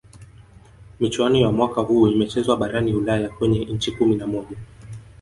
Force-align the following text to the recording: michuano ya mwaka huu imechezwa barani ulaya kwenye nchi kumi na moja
michuano 0.99 1.37
ya 1.37 1.51
mwaka 1.51 1.81
huu 1.81 2.07
imechezwa 2.07 2.57
barani 2.57 2.93
ulaya 2.93 3.29
kwenye 3.29 3.65
nchi 3.65 3.91
kumi 3.91 4.15
na 4.15 4.27
moja 4.27 4.57